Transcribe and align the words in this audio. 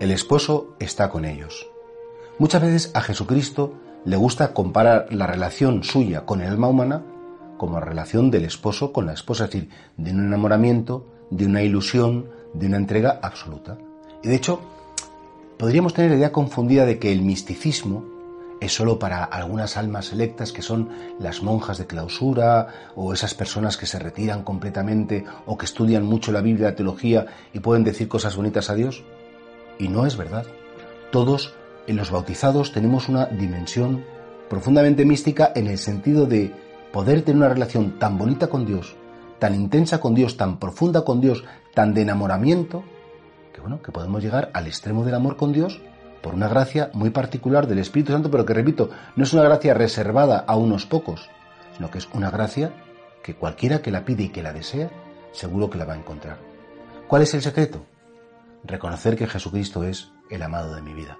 el 0.00 0.10
esposo 0.10 0.74
está 0.78 1.08
con 1.10 1.24
ellos. 1.24 1.66
Muchas 2.38 2.62
veces 2.62 2.90
a 2.94 3.00
Jesucristo 3.00 3.74
le 4.04 4.16
gusta 4.16 4.52
comparar 4.52 5.06
la 5.10 5.26
relación 5.26 5.84
suya 5.84 6.26
con 6.26 6.40
el 6.40 6.48
alma 6.48 6.68
humana 6.68 7.02
como 7.56 7.78
la 7.78 7.84
relación 7.84 8.30
del 8.30 8.44
esposo 8.44 8.92
con 8.92 9.06
la 9.06 9.12
esposa, 9.12 9.44
es 9.44 9.50
decir, 9.50 9.70
de 9.96 10.10
un 10.10 10.26
enamoramiento, 10.26 11.06
de 11.30 11.46
una 11.46 11.62
ilusión, 11.62 12.28
de 12.52 12.66
una 12.66 12.76
entrega 12.76 13.20
absoluta. 13.22 13.78
Y 14.22 14.28
de 14.28 14.34
hecho, 14.34 14.60
podríamos 15.58 15.94
tener 15.94 16.10
la 16.10 16.16
idea 16.16 16.32
confundida 16.32 16.84
de 16.84 16.98
que 16.98 17.12
el 17.12 17.22
misticismo 17.22 18.04
es 18.60 18.74
solo 18.74 18.98
para 18.98 19.24
algunas 19.24 19.76
almas 19.76 20.06
selectas 20.06 20.52
que 20.52 20.62
son 20.62 20.88
las 21.18 21.42
monjas 21.42 21.78
de 21.78 21.86
clausura 21.86 22.92
o 22.96 23.12
esas 23.12 23.34
personas 23.34 23.76
que 23.76 23.86
se 23.86 23.98
retiran 23.98 24.42
completamente 24.42 25.24
o 25.46 25.56
que 25.58 25.66
estudian 25.66 26.04
mucho 26.04 26.32
la 26.32 26.40
Biblia, 26.40 26.70
la 26.70 26.76
teología 26.76 27.26
y 27.52 27.60
pueden 27.60 27.84
decir 27.84 28.08
cosas 28.08 28.36
bonitas 28.36 28.70
a 28.70 28.74
Dios. 28.74 29.04
Y 29.78 29.88
no 29.88 30.06
es 30.06 30.16
verdad. 30.16 30.46
Todos 31.10 31.54
en 31.86 31.96
los 31.96 32.10
bautizados 32.10 32.72
tenemos 32.72 33.08
una 33.08 33.26
dimensión 33.26 34.04
profundamente 34.48 35.04
mística 35.04 35.52
en 35.54 35.66
el 35.66 35.78
sentido 35.78 36.26
de 36.26 36.52
poder 36.92 37.22
tener 37.22 37.38
una 37.38 37.48
relación 37.48 37.98
tan 37.98 38.18
bonita 38.18 38.46
con 38.46 38.66
Dios, 38.66 38.94
tan 39.38 39.54
intensa 39.54 40.00
con 40.00 40.14
Dios, 40.14 40.36
tan 40.36 40.58
profunda 40.58 41.04
con 41.04 41.20
Dios, 41.20 41.44
tan 41.74 41.92
de 41.92 42.02
enamoramiento, 42.02 42.84
que 43.52 43.60
bueno, 43.60 43.82
que 43.82 43.92
podemos 43.92 44.22
llegar 44.22 44.50
al 44.54 44.66
extremo 44.66 45.04
del 45.04 45.14
amor 45.14 45.36
con 45.36 45.52
Dios 45.52 45.80
por 46.22 46.34
una 46.34 46.48
gracia 46.48 46.90
muy 46.94 47.10
particular 47.10 47.66
del 47.66 47.80
Espíritu 47.80 48.12
Santo, 48.12 48.30
pero 48.30 48.46
que 48.46 48.54
repito, 48.54 48.90
no 49.16 49.24
es 49.24 49.32
una 49.32 49.42
gracia 49.42 49.74
reservada 49.74 50.44
a 50.46 50.56
unos 50.56 50.86
pocos, 50.86 51.28
sino 51.76 51.90
que 51.90 51.98
es 51.98 52.08
una 52.14 52.30
gracia 52.30 52.72
que 53.22 53.34
cualquiera 53.34 53.82
que 53.82 53.90
la 53.90 54.04
pide 54.04 54.24
y 54.24 54.28
que 54.28 54.42
la 54.42 54.52
desea, 54.52 54.90
seguro 55.32 55.68
que 55.68 55.78
la 55.78 55.84
va 55.84 55.94
a 55.94 55.98
encontrar. 55.98 56.38
¿Cuál 57.08 57.22
es 57.22 57.34
el 57.34 57.42
secreto? 57.42 57.84
Reconocer 58.64 59.16
que 59.16 59.26
Jesucristo 59.26 59.84
es 59.84 60.12
el 60.30 60.42
amado 60.42 60.74
de 60.74 60.82
mi 60.82 60.94
vida, 60.94 61.18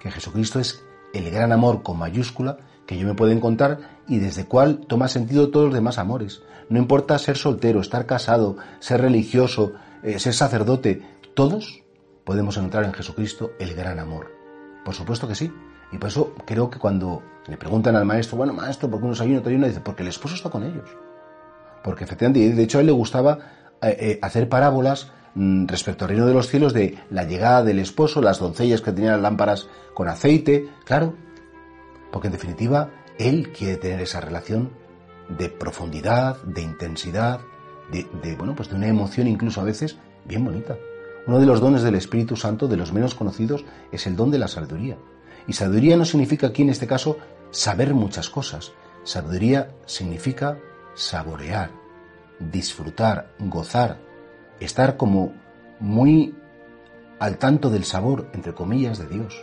que 0.00 0.10
Jesucristo 0.10 0.60
es 0.60 0.84
el 1.14 1.30
gran 1.30 1.52
amor 1.52 1.82
con 1.82 1.98
mayúscula 1.98 2.58
que 2.86 2.98
yo 2.98 3.06
me 3.06 3.14
puedo 3.14 3.32
encontrar 3.32 4.00
y 4.08 4.18
desde 4.18 4.44
cual 4.44 4.80
toma 4.86 5.08
sentido 5.08 5.50
todos 5.50 5.66
los 5.66 5.74
demás 5.74 5.98
amores. 5.98 6.42
No 6.68 6.78
importa 6.78 7.18
ser 7.18 7.36
soltero, 7.36 7.80
estar 7.80 8.06
casado, 8.06 8.56
ser 8.80 9.00
religioso, 9.00 9.72
eh, 10.02 10.18
ser 10.18 10.34
sacerdote, 10.34 11.02
todos 11.34 11.82
podemos 12.24 12.56
encontrar 12.56 12.84
en 12.84 12.92
Jesucristo 12.92 13.52
el 13.58 13.74
gran 13.74 13.98
amor. 13.98 14.30
Por 14.84 14.94
supuesto 14.94 15.28
que 15.28 15.34
sí. 15.34 15.52
Y 15.92 15.98
por 15.98 16.08
eso 16.08 16.34
creo 16.46 16.70
que 16.70 16.78
cuando 16.78 17.22
le 17.46 17.56
preguntan 17.56 17.96
al 17.96 18.04
maestro, 18.04 18.36
bueno, 18.36 18.52
maestro, 18.52 18.90
¿por 18.90 19.00
qué 19.00 19.06
unos 19.06 19.20
ayuno, 19.20 19.38
otro 19.38 19.50
ayuno? 19.50 19.66
Dice, 19.66 19.80
porque 19.80 20.02
el 20.02 20.08
esposo 20.08 20.34
está 20.34 20.50
con 20.50 20.62
ellos. 20.62 20.88
Porque 21.82 22.04
efectivamente, 22.04 22.54
de 22.54 22.62
hecho 22.62 22.78
a 22.78 22.80
él 22.80 22.86
le 22.86 22.92
gustaba 22.92 23.38
eh, 23.82 23.96
eh, 24.00 24.18
hacer 24.22 24.48
parábolas 24.48 25.12
respecto 25.34 26.04
al 26.04 26.10
reino 26.10 26.26
de 26.26 26.34
los 26.34 26.48
cielos 26.48 26.72
de 26.72 26.98
la 27.10 27.24
llegada 27.24 27.62
del 27.62 27.78
esposo, 27.78 28.22
las 28.22 28.38
doncellas 28.38 28.80
que 28.80 28.92
tenían 28.92 29.22
lámparas 29.22 29.68
con 29.94 30.08
aceite, 30.08 30.68
claro, 30.84 31.14
porque 32.12 32.28
en 32.28 32.32
definitiva 32.32 32.90
él 33.18 33.50
quiere 33.52 33.76
tener 33.76 34.00
esa 34.00 34.20
relación 34.20 34.70
de 35.28 35.48
profundidad, 35.48 36.42
de 36.44 36.62
intensidad, 36.62 37.40
de, 37.90 38.06
de, 38.22 38.36
bueno, 38.36 38.54
pues 38.54 38.68
de 38.68 38.76
una 38.76 38.86
emoción 38.86 39.26
incluso 39.26 39.60
a 39.60 39.64
veces 39.64 39.96
bien 40.24 40.44
bonita. 40.44 40.76
Uno 41.26 41.40
de 41.40 41.46
los 41.46 41.60
dones 41.60 41.82
del 41.82 41.94
Espíritu 41.94 42.36
Santo, 42.36 42.68
de 42.68 42.76
los 42.76 42.92
menos 42.92 43.14
conocidos, 43.14 43.64
es 43.90 44.06
el 44.06 44.14
don 44.14 44.30
de 44.30 44.38
la 44.38 44.48
sabiduría. 44.48 44.98
Y 45.46 45.54
sabiduría 45.54 45.96
no 45.96 46.04
significa 46.04 46.48
aquí 46.48 46.62
en 46.62 46.70
este 46.70 46.86
caso 46.86 47.18
saber 47.50 47.94
muchas 47.94 48.28
cosas. 48.28 48.72
Sabiduría 49.04 49.70
significa 49.86 50.58
saborear, 50.94 51.70
disfrutar, 52.38 53.34
gozar, 53.38 53.98
estar 54.64 54.96
como 54.96 55.32
muy 55.80 56.34
al 57.18 57.38
tanto 57.38 57.70
del 57.70 57.84
sabor, 57.84 58.28
entre 58.32 58.54
comillas, 58.54 58.98
de 58.98 59.08
Dios. 59.08 59.42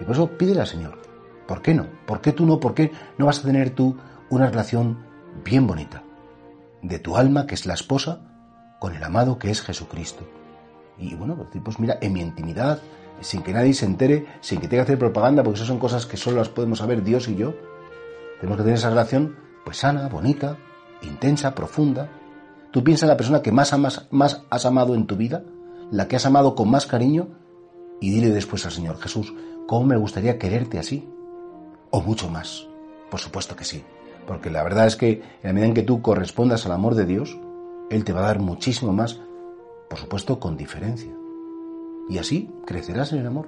Y 0.00 0.04
por 0.04 0.14
eso 0.14 0.36
pídele 0.36 0.60
al 0.60 0.66
Señor. 0.66 0.98
¿Por 1.46 1.62
qué 1.62 1.74
no? 1.74 1.86
¿Por 2.06 2.20
qué 2.20 2.32
tú 2.32 2.46
no? 2.46 2.60
¿Por 2.60 2.74
qué 2.74 2.92
no 3.18 3.26
vas 3.26 3.40
a 3.40 3.42
tener 3.42 3.70
tú 3.70 3.96
una 4.30 4.48
relación 4.48 5.04
bien 5.44 5.66
bonita? 5.66 6.02
De 6.82 6.98
tu 6.98 7.16
alma, 7.16 7.46
que 7.46 7.54
es 7.54 7.66
la 7.66 7.74
esposa, 7.74 8.20
con 8.78 8.94
el 8.94 9.02
amado 9.02 9.38
que 9.38 9.50
es 9.50 9.62
Jesucristo. 9.62 10.24
Y 10.98 11.14
bueno, 11.14 11.36
pues, 11.62 11.78
mira, 11.78 11.98
en 12.00 12.12
mi 12.12 12.20
intimidad, 12.20 12.80
sin 13.20 13.42
que 13.42 13.52
nadie 13.52 13.74
se 13.74 13.86
entere, 13.86 14.26
sin 14.40 14.60
que 14.60 14.68
tenga 14.68 14.84
que 14.84 14.92
hacer 14.92 14.98
propaganda, 14.98 15.42
porque 15.42 15.56
esas 15.56 15.68
son 15.68 15.78
cosas 15.78 16.06
que 16.06 16.16
solo 16.16 16.38
las 16.38 16.48
podemos 16.48 16.78
saber 16.78 17.02
Dios 17.02 17.28
y 17.28 17.36
yo. 17.36 17.54
Tenemos 18.40 18.58
que 18.58 18.64
tener 18.64 18.78
esa 18.78 18.90
relación 18.90 19.36
pues 19.64 19.78
sana, 19.78 20.08
bonita, 20.08 20.56
intensa, 21.02 21.54
profunda. 21.54 22.10
Tú 22.74 22.82
piensas 22.82 23.04
en 23.04 23.10
la 23.10 23.16
persona 23.16 23.40
que 23.40 23.52
más, 23.52 23.72
amas, 23.72 24.08
más 24.10 24.42
has 24.50 24.66
amado 24.66 24.96
en 24.96 25.06
tu 25.06 25.14
vida, 25.14 25.44
la 25.92 26.08
que 26.08 26.16
has 26.16 26.26
amado 26.26 26.56
con 26.56 26.68
más 26.68 26.86
cariño, 26.86 27.28
y 28.00 28.10
dile 28.10 28.30
después 28.30 28.64
al 28.66 28.72
Señor 28.72 28.98
Jesús, 28.98 29.32
¿cómo 29.68 29.86
me 29.86 29.96
gustaría 29.96 30.40
quererte 30.40 30.80
así? 30.80 31.08
O 31.90 32.00
mucho 32.00 32.28
más. 32.28 32.66
Por 33.12 33.20
supuesto 33.20 33.54
que 33.54 33.64
sí. 33.64 33.84
Porque 34.26 34.50
la 34.50 34.64
verdad 34.64 34.88
es 34.88 34.96
que 34.96 35.12
en 35.12 35.22
la 35.44 35.52
medida 35.52 35.68
en 35.68 35.74
que 35.74 35.84
tú 35.84 36.02
correspondas 36.02 36.66
al 36.66 36.72
amor 36.72 36.96
de 36.96 37.06
Dios, 37.06 37.38
Él 37.90 38.02
te 38.02 38.12
va 38.12 38.24
a 38.24 38.26
dar 38.26 38.40
muchísimo 38.40 38.92
más 38.92 39.20
por 39.88 40.00
supuesto 40.00 40.40
con 40.40 40.56
diferencia. 40.56 41.12
Y 42.08 42.18
así 42.18 42.50
crecerás 42.66 43.12
en 43.12 43.20
el 43.20 43.28
amor. 43.28 43.46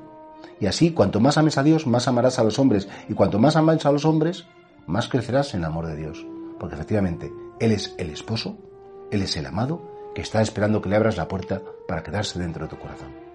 Y 0.60 0.66
así, 0.66 0.92
cuanto 0.92 1.19
más 1.19 1.36
ames 1.36 1.59
a 1.59 1.65
Dios, 1.65 1.88
más 1.88 2.06
amarás 2.06 2.38
a 2.38 2.44
los 2.44 2.60
hombres. 2.60 2.88
Y 3.09 3.15
cuanto 3.15 3.41
más 3.41 3.56
ames 3.56 3.84
a 3.86 3.91
los 3.91 4.04
hombres, 4.04 4.47
más 4.86 5.09
crecerás 5.09 5.53
en 5.54 5.62
el 5.62 5.66
amor 5.66 5.88
de 5.88 5.97
Dios. 5.97 6.25
Porque 6.60 6.76
efectivamente, 6.76 7.32
Él 7.59 7.72
es 7.72 7.97
el 7.98 8.10
esposo, 8.10 8.56
Él 9.10 9.22
es 9.22 9.36
el 9.36 9.46
amado, 9.46 10.12
que 10.14 10.22
está 10.22 10.40
esperando 10.40 10.80
que 10.80 10.88
le 10.88 10.96
abras 10.96 11.16
la 11.16 11.28
puerta 11.28 11.62
para 11.86 12.02
quedarse 12.02 12.38
dentro 12.38 12.64
de 12.64 12.70
tu 12.70 12.78
corazón. 12.78 13.25